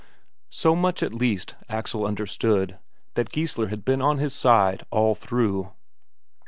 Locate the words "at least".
1.03-1.53